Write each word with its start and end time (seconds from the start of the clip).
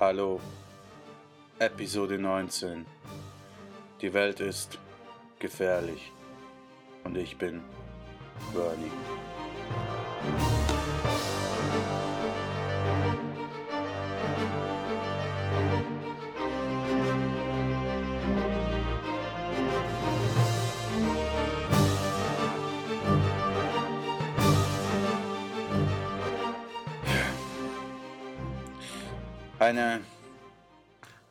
Hallo, 0.00 0.40
Episode 1.58 2.16
19. 2.16 2.86
Die 4.00 4.14
Welt 4.14 4.40
ist 4.40 4.78
gefährlich 5.38 6.10
und 7.04 7.18
ich 7.18 7.36
bin 7.36 7.60
Bernie. 8.54 8.90
Eine 29.60 30.02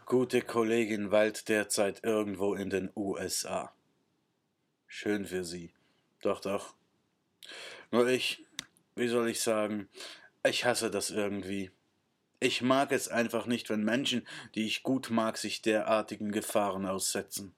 gute 0.06 0.44
Kollegin 0.44 1.10
weilt 1.10 1.50
derzeit 1.50 2.04
irgendwo 2.04 2.54
in 2.54 2.70
den 2.70 2.92
USA. 2.96 3.74
Schön 4.86 5.26
für 5.26 5.44
sie. 5.44 5.74
Doch, 6.22 6.40
doch. 6.40 6.76
Nur 7.90 8.08
ich, 8.08 8.46
wie 8.94 9.08
soll 9.08 9.30
ich 9.30 9.42
sagen, 9.42 9.90
ich 10.46 10.64
hasse 10.64 10.92
das 10.92 11.10
irgendwie. 11.10 11.72
Ich 12.40 12.62
mag 12.62 12.92
es 12.92 13.08
einfach 13.08 13.48
nicht, 13.48 13.68
wenn 13.72 13.84
Menschen, 13.84 14.28
die 14.54 14.68
ich 14.68 14.84
gut 14.84 15.10
mag, 15.10 15.40
sich 15.40 15.64
derartigen 15.64 16.32
Gefahren 16.32 16.86
aussetzen. 16.86 17.56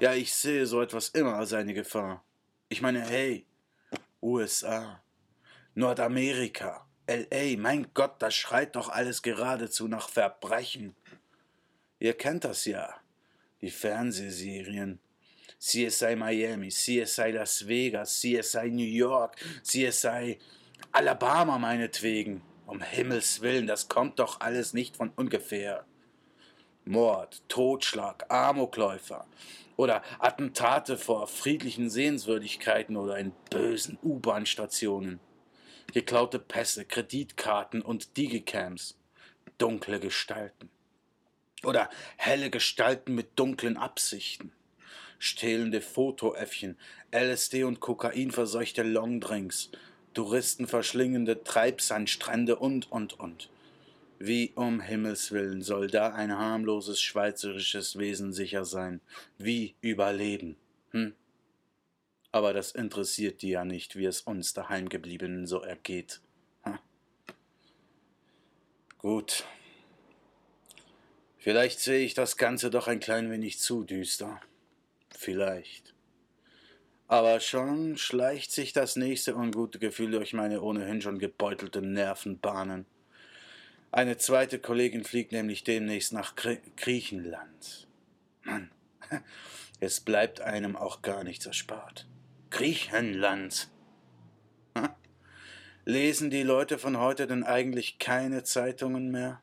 Ja, 0.00 0.14
ich 0.14 0.32
sehe 0.32 0.66
so 0.66 0.80
etwas 0.80 1.08
immer 1.08 1.34
als 1.34 1.54
eine 1.54 1.74
Gefahr. 1.74 2.24
Ich 2.68 2.82
meine, 2.82 3.00
hey, 3.00 3.46
USA, 4.22 5.02
Nordamerika, 5.74 6.87
LA, 7.08 7.56
mein 7.56 7.86
Gott, 7.94 8.16
das 8.18 8.34
schreit 8.34 8.76
doch 8.76 8.90
alles 8.90 9.22
geradezu 9.22 9.88
nach 9.88 10.10
Verbrechen. 10.10 10.94
Ihr 11.98 12.12
kennt 12.12 12.44
das 12.44 12.66
ja, 12.66 12.94
die 13.62 13.70
Fernsehserien. 13.70 14.98
CSI 15.58 16.16
Miami, 16.16 16.68
CSI 16.68 17.30
Las 17.32 17.66
Vegas, 17.66 18.20
CSI 18.20 18.70
New 18.70 18.84
York, 18.84 19.36
CSI 19.62 20.38
Alabama 20.92 21.58
meinetwegen. 21.58 22.42
Um 22.66 22.82
Himmels 22.82 23.40
willen, 23.40 23.66
das 23.66 23.88
kommt 23.88 24.18
doch 24.18 24.40
alles 24.40 24.74
nicht 24.74 24.98
von 24.98 25.10
ungefähr. 25.16 25.86
Mord, 26.84 27.42
Totschlag, 27.48 28.30
Amokläufer 28.30 29.26
oder 29.76 30.02
Attentate 30.18 30.98
vor 30.98 31.26
friedlichen 31.26 31.88
Sehenswürdigkeiten 31.88 32.96
oder 32.96 33.16
in 33.16 33.32
bösen 33.50 33.98
U-Bahn-Stationen 34.02 35.20
geklaute 35.92 36.38
Pässe, 36.38 36.84
Kreditkarten 36.84 37.82
und 37.82 38.16
Digicams, 38.16 38.96
dunkle 39.58 40.00
Gestalten. 40.00 40.70
Oder 41.64 41.90
helle 42.16 42.50
Gestalten 42.50 43.14
mit 43.14 43.38
dunklen 43.38 43.76
Absichten, 43.76 44.52
stehlende 45.18 45.80
Fotoäffchen, 45.80 46.78
LSD 47.10 47.64
und 47.64 47.80
Kokain 47.80 48.30
verseuchte 48.30 48.82
Longdrinks, 48.82 49.70
Touristen 50.14 50.66
verschlingende 50.66 51.42
Treibsandstrände 51.42 52.56
und, 52.56 52.90
und, 52.90 53.18
und. 53.18 53.50
Wie 54.18 54.52
um 54.56 54.80
Himmels 54.80 55.30
willen 55.30 55.62
soll 55.62 55.86
da 55.88 56.12
ein 56.12 56.36
harmloses 56.36 57.00
schweizerisches 57.00 57.98
Wesen 57.98 58.32
sicher 58.32 58.64
sein? 58.64 59.00
Wie 59.36 59.74
überleben? 59.80 60.56
Hm? 60.90 61.14
Aber 62.32 62.52
das 62.52 62.72
interessiert 62.72 63.42
die 63.42 63.50
ja 63.50 63.64
nicht, 63.64 63.96
wie 63.96 64.04
es 64.04 64.20
uns 64.20 64.52
daheimgebliebenen 64.54 65.46
so 65.46 65.60
ergeht. 65.60 66.20
Gut. 68.98 69.44
Vielleicht 71.36 71.78
sehe 71.78 72.04
ich 72.04 72.14
das 72.14 72.36
Ganze 72.36 72.68
doch 72.68 72.88
ein 72.88 72.98
klein 72.98 73.30
wenig 73.30 73.60
zu 73.60 73.84
düster. 73.84 74.40
Vielleicht. 75.16 75.94
Aber 77.06 77.40
schon 77.40 77.96
schleicht 77.96 78.52
sich 78.52 78.72
das 78.72 78.96
nächste 78.96 79.36
ungute 79.36 79.78
Gefühl 79.78 80.10
durch 80.10 80.34
meine 80.34 80.60
ohnehin 80.60 81.00
schon 81.00 81.18
gebeutelten 81.18 81.92
Nervenbahnen. 81.92 82.86
Eine 83.92 84.18
zweite 84.18 84.58
Kollegin 84.58 85.04
fliegt 85.04 85.32
nämlich 85.32 85.64
demnächst 85.64 86.12
nach 86.12 86.34
Griechenland. 86.76 87.88
Mann, 88.42 88.70
es 89.80 90.00
bleibt 90.00 90.40
einem 90.40 90.76
auch 90.76 91.02
gar 91.02 91.24
nichts 91.24 91.46
erspart. 91.46 92.06
Griechenland. 92.50 93.68
Lesen 95.84 96.28
die 96.30 96.42
Leute 96.42 96.78
von 96.78 96.98
heute 96.98 97.26
denn 97.26 97.44
eigentlich 97.44 97.98
keine 97.98 98.42
Zeitungen 98.42 99.10
mehr? 99.10 99.40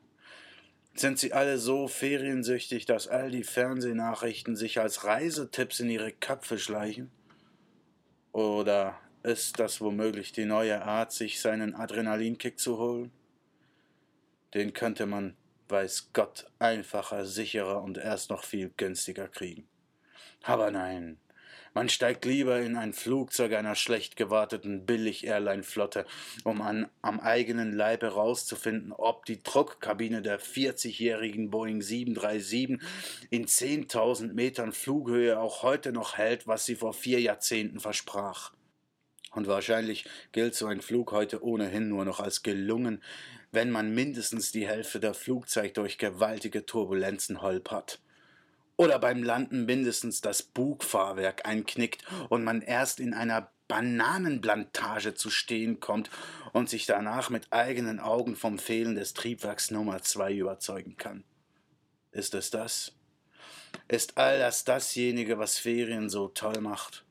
Sind 0.94 1.18
sie 1.18 1.32
alle 1.32 1.58
so 1.58 1.88
feriensüchtig, 1.88 2.86
dass 2.86 3.08
all 3.08 3.30
die 3.30 3.44
Fernsehnachrichten 3.44 4.56
sich 4.56 4.80
als 4.80 5.04
Reisetipps 5.04 5.80
in 5.80 5.90
ihre 5.90 6.12
Köpfe 6.12 6.58
schleichen? 6.58 7.10
Oder 8.32 8.98
ist 9.22 9.58
das 9.58 9.80
womöglich 9.80 10.32
die 10.32 10.44
neue 10.44 10.82
Art, 10.82 11.12
sich 11.12 11.40
seinen 11.40 11.74
Adrenalinkick 11.74 12.58
zu 12.58 12.78
holen? 12.78 13.10
Den 14.54 14.72
könnte 14.72 15.06
man, 15.06 15.36
weiß 15.68 16.10
Gott, 16.12 16.46
einfacher, 16.58 17.26
sicherer 17.26 17.82
und 17.82 17.98
erst 17.98 18.30
noch 18.30 18.44
viel 18.44 18.72
günstiger 18.76 19.26
kriegen. 19.26 19.68
Aber 20.42 20.70
nein, 20.70 21.18
man 21.76 21.90
steigt 21.90 22.24
lieber 22.24 22.58
in 22.58 22.74
ein 22.74 22.94
Flugzeug 22.94 23.52
einer 23.52 23.74
schlecht 23.74 24.16
gewarteten 24.16 24.86
Billig-Airline-Flotte, 24.86 26.06
um 26.42 26.62
an, 26.62 26.88
am 27.02 27.20
eigenen 27.20 27.74
Leib 27.74 28.00
herauszufinden, 28.00 28.92
ob 28.92 29.26
die 29.26 29.42
Druckkabine 29.42 30.22
der 30.22 30.40
40-jährigen 30.40 31.50
Boeing 31.50 31.82
737 31.82 32.80
in 33.28 33.44
10.000 33.44 34.32
Metern 34.32 34.72
Flughöhe 34.72 35.38
auch 35.38 35.62
heute 35.62 35.92
noch 35.92 36.16
hält, 36.16 36.46
was 36.46 36.64
sie 36.64 36.76
vor 36.76 36.94
vier 36.94 37.20
Jahrzehnten 37.20 37.78
versprach. 37.78 38.54
Und 39.32 39.46
wahrscheinlich 39.46 40.06
gilt 40.32 40.54
so 40.54 40.64
ein 40.64 40.80
Flug 40.80 41.12
heute 41.12 41.44
ohnehin 41.44 41.90
nur 41.90 42.06
noch 42.06 42.20
als 42.20 42.42
gelungen, 42.42 43.02
wenn 43.52 43.70
man 43.70 43.94
mindestens 43.94 44.50
die 44.50 44.66
Hälfte 44.66 44.98
der 44.98 45.12
Flugzeit 45.12 45.76
durch 45.76 45.98
gewaltige 45.98 46.64
Turbulenzen 46.64 47.42
holpert 47.42 48.00
oder 48.76 48.98
beim 48.98 49.22
Landen 49.22 49.64
mindestens 49.64 50.20
das 50.20 50.42
Bugfahrwerk 50.42 51.46
einknickt 51.46 52.04
und 52.28 52.44
man 52.44 52.62
erst 52.62 53.00
in 53.00 53.14
einer 53.14 53.50
Bananenplantage 53.68 55.14
zu 55.14 55.30
stehen 55.30 55.80
kommt 55.80 56.10
und 56.52 56.68
sich 56.68 56.86
danach 56.86 57.30
mit 57.30 57.52
eigenen 57.52 57.98
Augen 57.98 58.36
vom 58.36 58.58
Fehlen 58.58 58.94
des 58.94 59.14
Triebwerks 59.14 59.70
Nummer 59.70 60.02
2 60.02 60.34
überzeugen 60.34 60.96
kann. 60.96 61.24
Ist 62.12 62.34
es 62.34 62.50
das? 62.50 62.92
Ist 63.88 64.18
all 64.18 64.38
das 64.38 64.64
dasjenige, 64.64 65.38
was 65.38 65.58
Ferien 65.58 66.08
so 66.08 66.28
toll 66.28 66.60
macht? 66.60 67.05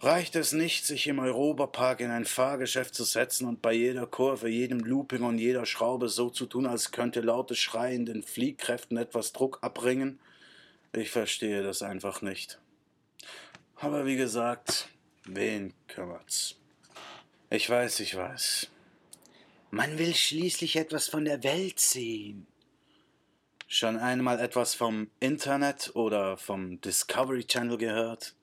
Reicht 0.00 0.36
es 0.36 0.52
nicht, 0.52 0.84
sich 0.84 1.06
im 1.06 1.18
Europapark 1.18 2.00
in 2.00 2.10
ein 2.10 2.26
Fahrgeschäft 2.26 2.94
zu 2.94 3.04
setzen 3.04 3.48
und 3.48 3.62
bei 3.62 3.72
jeder 3.72 4.06
Kurve, 4.06 4.48
jedem 4.48 4.80
Looping 4.80 5.22
und 5.22 5.38
jeder 5.38 5.64
Schraube 5.64 6.10
so 6.10 6.28
zu 6.28 6.44
tun, 6.44 6.66
als 6.66 6.92
könnte 6.92 7.22
lautes 7.22 7.58
Schreien 7.58 8.04
den 8.04 8.22
Fliehkräften 8.22 8.98
etwas 8.98 9.32
Druck 9.32 9.58
abbringen? 9.62 10.20
Ich 10.92 11.10
verstehe 11.10 11.62
das 11.62 11.80
einfach 11.80 12.20
nicht. 12.20 12.58
Aber 13.76 14.04
wie 14.04 14.16
gesagt, 14.16 14.88
wen 15.24 15.72
kümmert's? 15.88 16.56
Ich 17.48 17.68
weiß, 17.68 18.00
ich 18.00 18.14
weiß. 18.16 18.68
Man 19.70 19.98
will 19.98 20.14
schließlich 20.14 20.76
etwas 20.76 21.08
von 21.08 21.24
der 21.24 21.42
Welt 21.42 21.80
sehen. 21.80 22.46
Schon 23.66 23.96
einmal 23.96 24.40
etwas 24.40 24.74
vom 24.74 25.10
Internet 25.20 25.92
oder 25.94 26.36
vom 26.36 26.80
Discovery 26.82 27.44
Channel 27.44 27.78
gehört? 27.78 28.34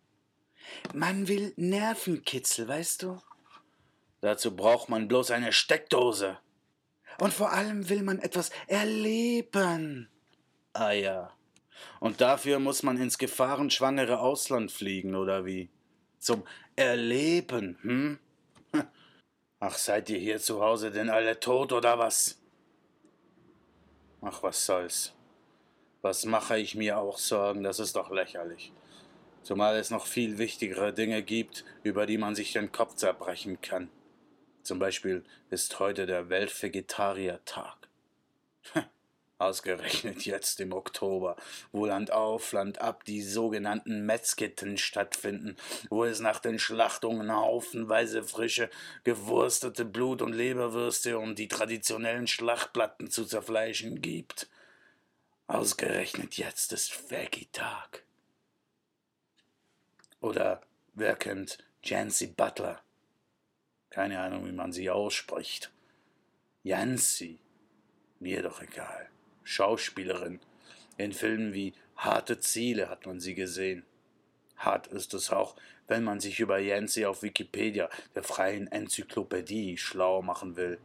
Man 0.93 1.27
will 1.27 1.53
Nervenkitzel, 1.55 2.67
weißt 2.67 3.03
du? 3.03 3.21
Dazu 4.21 4.55
braucht 4.55 4.89
man 4.89 5.07
bloß 5.07 5.31
eine 5.31 5.51
Steckdose. 5.51 6.37
Und 7.19 7.33
vor 7.33 7.51
allem 7.51 7.89
will 7.89 8.03
man 8.03 8.19
etwas 8.19 8.51
erleben. 8.67 10.09
Ah 10.73 10.91
ja. 10.91 11.31
Und 11.99 12.21
dafür 12.21 12.59
muss 12.59 12.83
man 12.83 12.97
ins 12.97 13.17
gefahrenschwangere 13.17 14.19
Ausland 14.19 14.71
fliegen, 14.71 15.15
oder 15.15 15.45
wie? 15.45 15.69
Zum 16.19 16.43
Erleben, 16.75 17.77
hm? 17.81 18.19
Ach, 19.59 19.77
seid 19.77 20.09
ihr 20.09 20.19
hier 20.19 20.39
zu 20.39 20.61
Hause 20.61 20.91
denn 20.91 21.09
alle 21.09 21.39
tot 21.39 21.73
oder 21.73 21.99
was? 21.99 22.39
Ach, 24.21 24.41
was 24.41 24.65
soll's. 24.65 25.13
Was 26.01 26.25
mache 26.25 26.57
ich 26.57 26.75
mir 26.75 26.97
auch 26.97 27.17
Sorgen, 27.17 27.63
das 27.63 27.79
ist 27.79 27.95
doch 27.95 28.09
lächerlich 28.09 28.73
zumal 29.43 29.77
es 29.77 29.89
noch 29.89 30.07
viel 30.07 30.37
wichtigere 30.37 30.93
Dinge 30.93 31.21
gibt, 31.21 31.63
über 31.83 32.05
die 32.05 32.17
man 32.17 32.35
sich 32.35 32.53
den 32.53 32.71
Kopf 32.71 32.95
zerbrechen 32.95 33.61
kann. 33.61 33.89
Zum 34.63 34.79
Beispiel 34.79 35.23
ist 35.49 35.79
heute 35.79 36.05
der 36.05 36.29
Weltvegetariertag. 36.29 37.77
Ausgerechnet 39.37 40.25
jetzt 40.25 40.61
im 40.61 40.71
Oktober, 40.71 41.35
wo 41.73 41.85
Land 41.85 42.11
auf, 42.11 42.53
Land 42.53 42.79
ab 42.79 43.03
die 43.03 43.21
sogenannten 43.21 44.05
Metzketten 44.05 44.77
stattfinden, 44.77 45.57
wo 45.89 46.05
es 46.05 46.21
nach 46.21 46.39
den 46.39 46.59
Schlachtungen 46.59 47.29
haufenweise 47.29 48.23
frische, 48.23 48.69
gewurstete 49.03 49.83
Blut- 49.83 50.21
und 50.21 50.31
Leberwürste 50.31 51.19
und 51.19 51.39
die 51.39 51.49
traditionellen 51.49 52.27
Schlachtplatten 52.27 53.09
zu 53.09 53.25
zerfleischen 53.25 54.01
gibt. 54.01 54.47
Ausgerechnet 55.47 56.37
jetzt 56.37 56.71
ist 56.71 57.11
Veggie-Tag. 57.11 58.03
Oder 60.23 60.61
wer 60.93 61.17
kennt 61.17 61.57
Jancy 61.83 62.27
Butler? 62.27 62.79
Keine 63.89 64.21
Ahnung, 64.21 64.47
wie 64.47 64.53
man 64.53 64.71
sie 64.71 64.89
ausspricht. 64.89 65.69
Jancy, 66.63 67.39
mir 68.21 68.41
doch 68.41 68.61
egal. 68.61 69.09
Schauspielerin. 69.43 70.39
In 70.95 71.11
Filmen 71.11 71.53
wie 71.53 71.73
Harte 71.97 72.39
Ziele 72.39 72.89
hat 72.89 73.05
man 73.05 73.19
sie 73.19 73.35
gesehen. 73.35 73.85
Hart 74.55 74.87
ist 74.87 75.13
es 75.13 75.29
auch, 75.29 75.57
wenn 75.87 76.05
man 76.05 76.21
sich 76.21 76.39
über 76.39 76.57
Yancy 76.57 77.05
auf 77.05 77.21
Wikipedia, 77.21 77.89
der 78.15 78.23
freien 78.23 78.71
Enzyklopädie, 78.71 79.77
schlau 79.77 80.21
machen 80.21 80.55
will. 80.55 80.79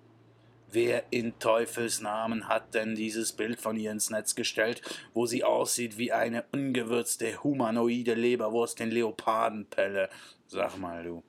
Wer 0.71 1.05
in 1.11 1.39
Teufels 1.39 2.01
Namen 2.03 2.47
hat 2.47 2.75
denn 2.75 2.95
dieses 2.95 3.33
Bild 3.33 3.59
von 3.59 3.79
ihr 3.79 3.91
ins 3.91 4.11
Netz 4.11 4.35
gestellt, 4.35 4.83
wo 5.15 5.25
sie 5.25 5.43
aussieht 5.43 5.97
wie 5.97 6.13
eine 6.13 6.45
ungewürzte 6.53 7.43
humanoide 7.43 8.13
Leberwurst 8.13 8.81
in 8.81 8.91
Leopardenpelle? 8.91 10.11
Sag 10.47 10.77
mal, 10.77 11.05
du. 11.05 11.25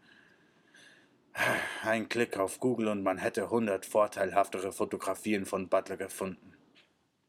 Ein 1.84 2.10
Klick 2.10 2.38
auf 2.38 2.60
Google 2.60 2.90
und 2.90 3.02
man 3.02 3.18
hätte 3.18 3.50
hundert 3.50 3.86
vorteilhaftere 3.86 4.74
Fotografien 4.74 5.46
von 5.46 5.70
Butler 5.70 5.96
gefunden. 5.96 6.56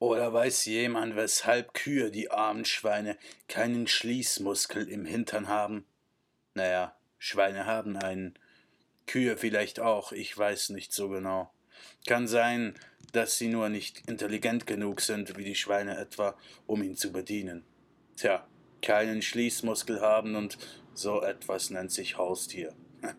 Oder 0.01 0.33
weiß 0.33 0.65
jemand, 0.65 1.15
weshalb 1.15 1.75
Kühe, 1.75 2.11
die 2.11 2.31
armen 2.31 2.65
Schweine, 2.65 3.19
keinen 3.47 3.87
Schließmuskel 3.87 4.89
im 4.89 5.05
Hintern 5.05 5.47
haben? 5.47 5.85
Naja, 6.55 6.97
Schweine 7.19 7.67
haben 7.67 7.97
einen. 7.97 8.37
Kühe 9.07 9.37
vielleicht 9.37 9.79
auch, 9.79 10.11
ich 10.12 10.37
weiß 10.37 10.71
nicht 10.71 10.93
so 10.93 11.09
genau. 11.09 11.53
Kann 12.06 12.27
sein, 12.27 12.75
dass 13.12 13.38
sie 13.38 13.49
nur 13.49 13.69
nicht 13.69 14.09
intelligent 14.09 14.67
genug 14.67 15.00
sind, 15.00 15.37
wie 15.37 15.44
die 15.44 15.55
Schweine 15.55 15.99
etwa, 15.99 16.37
um 16.67 16.82
ihn 16.82 16.97
zu 16.97 17.12
bedienen. 17.12 17.65
Tja, 18.17 18.47
keinen 18.82 19.23
Schließmuskel 19.23 20.00
haben 20.00 20.37
und 20.37 20.59
so 20.94 21.23
etwas 21.23 21.71
nennt 21.71 21.91
sich 21.91 22.19
Haustier. 22.19 22.73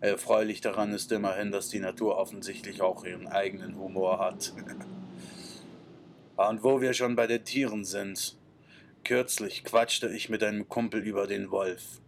Erfreulich 0.00 0.60
daran 0.60 0.92
ist 0.92 1.10
immerhin, 1.12 1.50
dass 1.50 1.68
die 1.68 1.80
Natur 1.80 2.18
offensichtlich 2.18 2.82
auch 2.82 3.04
ihren 3.04 3.26
eigenen 3.26 3.78
Humor 3.78 4.18
hat. 4.18 4.52
Und 6.36 6.64
wo 6.64 6.80
wir 6.80 6.94
schon 6.94 7.14
bei 7.14 7.26
den 7.26 7.44
Tieren 7.44 7.84
sind. 7.84 8.36
Kürzlich 9.04 9.64
quatschte 9.64 10.08
ich 10.08 10.28
mit 10.28 10.42
einem 10.42 10.68
Kumpel 10.68 11.00
über 11.02 11.26
den 11.26 11.50
Wolf. 11.50 12.00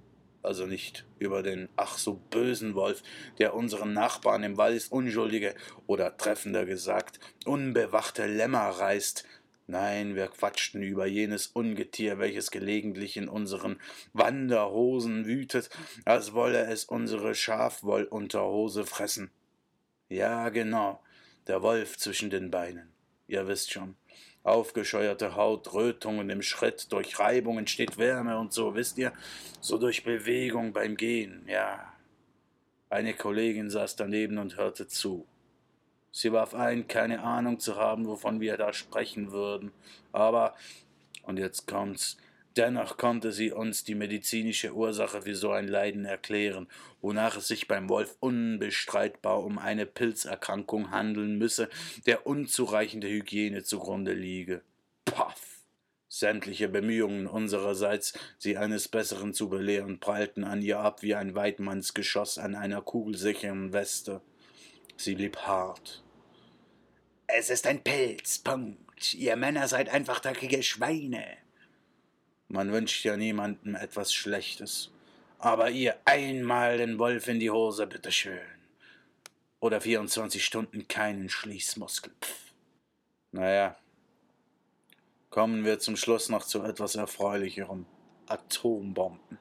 Also 0.46 0.64
nicht 0.64 1.04
über 1.18 1.42
den 1.42 1.68
ach 1.74 1.98
so 1.98 2.14
bösen 2.14 2.76
Wolf, 2.76 3.02
der 3.40 3.54
unseren 3.54 3.92
Nachbarn 3.92 4.44
im 4.44 4.56
Wallis 4.56 4.86
unschuldige 4.86 5.56
oder 5.88 6.16
treffender 6.16 6.64
gesagt 6.64 7.18
unbewachte 7.44 8.26
Lämmer 8.26 8.68
reißt. 8.68 9.24
Nein, 9.66 10.14
wir 10.14 10.28
quatschten 10.28 10.84
über 10.84 11.04
jenes 11.06 11.48
Ungetier, 11.48 12.20
welches 12.20 12.52
gelegentlich 12.52 13.16
in 13.16 13.28
unseren 13.28 13.80
Wanderhosen 14.12 15.26
wütet, 15.26 15.68
als 16.04 16.32
wolle 16.32 16.66
es 16.66 16.84
unsere 16.84 17.34
Schafwollunterhose 17.34 18.86
fressen. 18.86 19.32
Ja, 20.08 20.50
genau, 20.50 21.02
der 21.48 21.62
Wolf 21.62 21.98
zwischen 21.98 22.30
den 22.30 22.52
Beinen. 22.52 22.92
Ihr 23.26 23.48
wisst 23.48 23.72
schon 23.72 23.96
aufgescheuerte 24.46 25.34
Haut, 25.34 25.72
Rötungen 25.74 26.30
im 26.30 26.40
Schritt, 26.40 26.92
durch 26.92 27.18
Reibung 27.18 27.58
entsteht 27.58 27.98
Wärme 27.98 28.38
und 28.38 28.52
so, 28.52 28.74
wisst 28.74 28.96
ihr? 28.96 29.12
So 29.60 29.76
durch 29.76 30.04
Bewegung 30.04 30.72
beim 30.72 30.96
Gehen, 30.96 31.44
ja. 31.48 31.92
Eine 32.88 33.14
Kollegin 33.14 33.70
saß 33.70 33.96
daneben 33.96 34.38
und 34.38 34.56
hörte 34.56 34.86
zu. 34.86 35.26
Sie 36.12 36.32
warf 36.32 36.54
ein, 36.54 36.86
keine 36.86 37.22
Ahnung 37.22 37.58
zu 37.58 37.76
haben, 37.76 38.06
wovon 38.06 38.40
wir 38.40 38.56
da 38.56 38.72
sprechen 38.72 39.32
würden. 39.32 39.72
Aber, 40.12 40.54
und 41.24 41.38
jetzt 41.38 41.66
kommt's, 41.66 42.16
Dennoch 42.56 42.96
konnte 42.96 43.32
sie 43.32 43.52
uns 43.52 43.84
die 43.84 43.94
medizinische 43.94 44.72
Ursache 44.72 45.22
für 45.22 45.34
so 45.34 45.50
ein 45.50 45.68
Leiden 45.68 46.06
erklären, 46.06 46.68
wonach 47.02 47.36
es 47.36 47.48
sich 47.48 47.68
beim 47.68 47.90
Wolf 47.90 48.16
unbestreitbar 48.20 49.44
um 49.44 49.58
eine 49.58 49.84
Pilzerkrankung 49.84 50.90
handeln 50.90 51.36
müsse, 51.36 51.68
der 52.06 52.26
unzureichende 52.26 53.08
Hygiene 53.08 53.62
zugrunde 53.62 54.14
liege. 54.14 54.62
Paff! 55.04 55.56
Sämtliche 56.08 56.68
Bemühungen 56.68 57.26
unsererseits, 57.26 58.14
sie 58.38 58.56
eines 58.56 58.88
Besseren 58.88 59.34
zu 59.34 59.50
belehren, 59.50 60.00
prallten 60.00 60.44
an 60.44 60.62
ihr 60.62 60.78
ab 60.78 61.02
wie 61.02 61.14
ein 61.14 61.34
Weidmannsgeschoss 61.34 62.38
an 62.38 62.54
einer 62.54 62.80
kugelsicheren 62.80 63.74
Weste. 63.74 64.22
Sie 64.96 65.14
blieb 65.14 65.36
hart. 65.36 66.02
Es 67.26 67.50
ist 67.50 67.66
ein 67.66 67.82
Pilz, 67.82 68.38
Punkt. 68.38 69.12
Ihr 69.12 69.36
Männer 69.36 69.68
seid 69.68 69.90
einfach 69.90 70.20
dreckige 70.20 70.62
Schweine. 70.62 71.26
Man 72.48 72.72
wünscht 72.72 73.04
ja 73.04 73.16
niemandem 73.16 73.74
etwas 73.74 74.12
Schlechtes. 74.12 74.90
Aber 75.38 75.70
ihr 75.70 75.96
einmal 76.04 76.78
den 76.78 76.98
Wolf 76.98 77.28
in 77.28 77.40
die 77.40 77.50
Hose, 77.50 77.86
bitteschön. 77.86 78.38
Oder 79.60 79.80
24 79.80 80.44
Stunden 80.44 80.86
keinen 80.86 81.28
Schließmuskel. 81.28 82.12
Pff. 82.20 82.52
Naja. 83.32 83.76
Kommen 85.30 85.64
wir 85.64 85.78
zum 85.80 85.96
Schluss 85.96 86.28
noch 86.28 86.44
zu 86.44 86.62
etwas 86.62 86.94
Erfreulicherem. 86.94 87.84
Atombomben. 88.26 89.38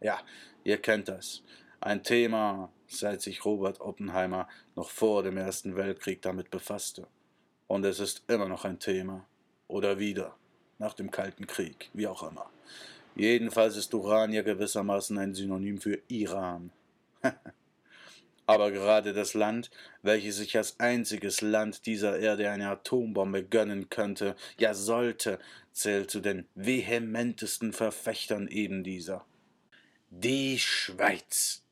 Ja, 0.00 0.20
ihr 0.64 0.78
kennt 0.78 1.08
das. 1.08 1.42
Ein 1.80 2.02
Thema, 2.02 2.70
seit 2.86 3.22
sich 3.22 3.44
Robert 3.44 3.80
Oppenheimer 3.80 4.48
noch 4.76 4.90
vor 4.90 5.22
dem 5.22 5.36
Ersten 5.36 5.76
Weltkrieg 5.76 6.22
damit 6.22 6.50
befasste. 6.50 7.08
Und 7.66 7.84
es 7.84 8.00
ist 8.00 8.22
immer 8.28 8.48
noch 8.48 8.64
ein 8.64 8.78
Thema. 8.78 9.26
Oder 9.66 9.98
wieder 9.98 10.36
nach 10.78 10.94
dem 10.94 11.10
Kalten 11.10 11.46
Krieg, 11.46 11.90
wie 11.92 12.06
auch 12.06 12.22
immer. 12.28 12.50
Jedenfalls 13.16 13.76
ist 13.76 13.94
Uran 13.94 14.32
ja 14.32 14.42
gewissermaßen 14.42 15.16
ein 15.18 15.34
Synonym 15.34 15.78
für 15.78 16.00
Iran. 16.08 16.70
Aber 18.46 18.70
gerade 18.70 19.14
das 19.14 19.34
Land, 19.34 19.70
welches 20.02 20.36
sich 20.36 20.56
als 20.56 20.78
einziges 20.78 21.40
Land 21.40 21.86
dieser 21.86 22.18
Erde 22.18 22.50
eine 22.50 22.68
Atombombe 22.68 23.42
gönnen 23.42 23.88
könnte, 23.88 24.36
ja 24.58 24.74
sollte, 24.74 25.38
zählt 25.72 26.10
zu 26.10 26.20
den 26.20 26.46
vehementesten 26.54 27.72
Verfechtern 27.72 28.48
eben 28.48 28.84
dieser. 28.84 29.24
Die 30.10 30.58
Schweiz. 30.58 31.62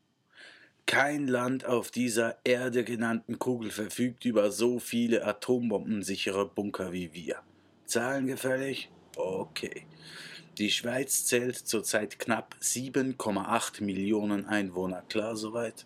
Kein 0.87 1.28
Land 1.28 1.64
auf 1.64 1.90
dieser 1.90 2.38
Erde 2.44 2.85
genannten 2.85 3.38
Kugel 3.38 3.71
verfügt 3.71 4.25
über 4.25 4.50
so 4.50 4.78
viele 4.78 5.25
atombombensichere 5.25 6.47
Bunker 6.47 6.92
wie 6.92 7.12
wir. 7.12 7.42
Zahlen 7.92 8.26
gefällig? 8.26 8.88
Okay. 9.16 9.87
Die 10.56 10.70
Schweiz 10.70 11.26
zählt 11.26 11.58
zurzeit 11.58 12.18
knapp 12.18 12.56
7,8 12.58 13.82
Millionen 13.84 14.46
Einwohner. 14.46 15.02
Klar 15.11 15.37
soweit? 15.37 15.84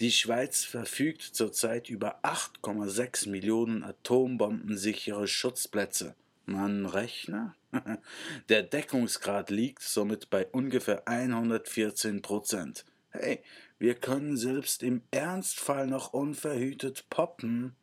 Die 0.00 0.10
Schweiz 0.10 0.64
verfügt 0.64 1.22
zurzeit 1.22 1.88
über 1.88 2.24
8,6 2.24 3.28
Millionen 3.28 3.84
atombombensichere 3.84 5.28
Schutzplätze. 5.28 6.16
Man 6.46 6.84
rechne? 6.84 7.54
Der 8.48 8.64
Deckungsgrad 8.64 9.50
liegt 9.50 9.84
somit 9.84 10.30
bei 10.30 10.48
ungefähr 10.48 11.06
114 11.06 12.22
Prozent. 12.22 12.84
Hey, 13.10 13.44
wir 13.78 13.94
können 13.94 14.36
selbst 14.36 14.82
im 14.82 15.02
Ernstfall 15.12 15.86
noch 15.86 16.12
unverhütet 16.12 17.08
poppen. 17.08 17.76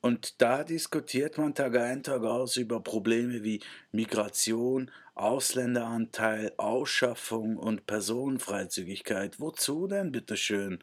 Und 0.00 0.40
da 0.40 0.64
diskutiert 0.64 1.36
man 1.36 1.54
Tag 1.54 1.76
ein, 1.76 2.02
Tag 2.02 2.22
aus 2.22 2.56
über 2.56 2.80
Probleme 2.80 3.44
wie 3.44 3.60
Migration, 3.92 4.90
Ausländeranteil, 5.14 6.52
Ausschaffung 6.56 7.58
und 7.58 7.86
Personenfreizügigkeit. 7.86 9.40
Wozu 9.40 9.86
denn, 9.86 10.10
bitteschön? 10.10 10.82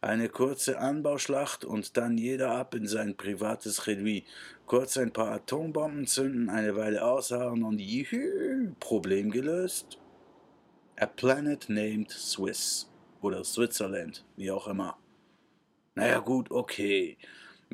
Eine 0.00 0.28
kurze 0.28 0.78
Anbauschlacht 0.78 1.64
und 1.64 1.96
dann 1.96 2.18
jeder 2.18 2.52
ab 2.52 2.74
in 2.74 2.86
sein 2.86 3.16
privates 3.16 3.86
Redui. 3.86 4.24
Kurz 4.66 4.98
ein 4.98 5.12
paar 5.12 5.32
Atombomben 5.32 6.06
zünden, 6.06 6.50
eine 6.50 6.76
Weile 6.76 7.04
ausharren 7.04 7.64
und 7.64 7.80
juhu, 7.80 8.74
Problem 8.78 9.30
gelöst. 9.30 9.98
A 10.96 11.06
Planet 11.06 11.68
Named 11.68 12.10
Swiss 12.10 12.88
oder 13.20 13.42
Switzerland, 13.42 14.24
wie 14.36 14.50
auch 14.52 14.68
immer. 14.68 14.96
Naja 15.96 16.20
gut, 16.20 16.50
okay. 16.50 17.16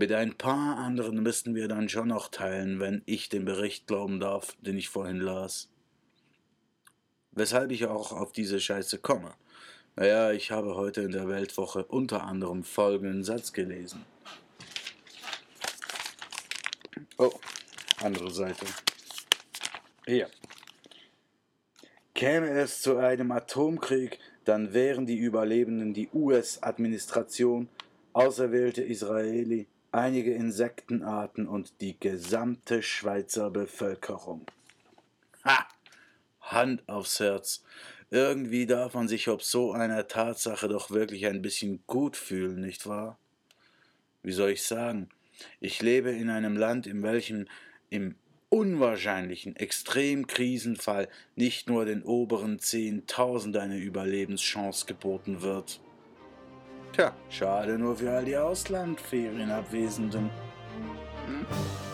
Mit 0.01 0.13
ein 0.13 0.33
paar 0.33 0.79
anderen 0.79 1.23
müssten 1.23 1.55
wir 1.55 1.69
dann 1.69 1.91
schon 1.91 2.09
noch 2.09 2.29
teilen, 2.29 2.81
wenn 2.81 3.03
ich 3.05 3.29
dem 3.29 3.45
Bericht 3.45 3.87
glauben 3.87 4.19
darf, 4.19 4.57
den 4.63 4.79
ich 4.79 4.89
vorhin 4.89 5.19
las. 5.19 5.69
Weshalb 7.33 7.71
ich 7.71 7.85
auch 7.85 8.11
auf 8.13 8.33
diese 8.33 8.61
Scheiße 8.61 8.97
komme. 8.97 9.35
Naja, 9.97 10.33
ich 10.33 10.53
habe 10.53 10.75
heute 10.75 11.03
in 11.03 11.13
der 11.13 11.29
Weltwoche 11.29 11.85
unter 11.85 12.25
anderem 12.25 12.65
folgenden 12.65 13.25
Satz 13.25 13.53
gelesen. 13.53 14.07
Oh, 17.19 17.35
andere 17.99 18.31
Seite. 18.31 18.65
Hier. 20.07 20.31
Käme 22.15 22.49
es 22.49 22.81
zu 22.81 22.97
einem 22.97 23.33
Atomkrieg, 23.33 24.19
dann 24.47 24.73
wären 24.73 25.05
die 25.05 25.19
Überlebenden 25.19 25.93
die 25.93 26.09
US-Administration, 26.15 27.69
auserwählte 28.15 28.83
Israeli, 28.83 29.69
einige 29.93 30.35
Insektenarten 30.35 31.47
und 31.47 31.81
die 31.81 31.99
gesamte 31.99 32.83
Schweizer 32.83 33.51
Bevölkerung. 33.51 34.47
Ha! 35.45 35.67
Hand 36.41 36.89
aufs 36.89 37.21
Herz. 37.21 37.63
Irgendwie 38.11 38.67
darf 38.67 38.95
man 38.95 39.07
sich 39.07 39.29
ob 39.29 39.43
so 39.43 39.73
einer 39.73 40.09
Tatsache 40.09 40.69
doch 40.69 40.91
wirklich 40.91 41.27
ein 41.27 41.43
bisschen 41.43 41.83
gut 41.87 42.17
fühlen, 42.17 42.61
nicht 42.61 42.87
wahr? 42.87 43.19
Wie 44.23 44.33
soll 44.33 44.51
ich 44.51 44.65
sagen? 44.65 45.09
Ich 45.61 45.81
lebe 45.81 46.11
in 46.11 46.29
einem 46.29 46.57
Land, 46.57 46.87
in 46.87 47.03
welchem 47.03 47.47
im 47.89 48.17
unwahrscheinlichen 48.49 49.55
Extremkrisenfall 49.55 51.09
nicht 51.37 51.69
nur 51.69 51.85
den 51.85 52.03
oberen 52.03 52.59
Zehntausend 52.59 53.57
eine 53.57 53.79
Überlebenschance 53.79 54.87
geboten 54.87 55.41
wird. 55.41 55.81
Tja, 57.01 57.13
schade 57.31 57.79
nur 57.79 57.97
für 57.97 58.11
all 58.11 58.27
die 58.27 58.37
Auslandferienabwesenden. 58.37 60.29
Hm? 61.27 61.90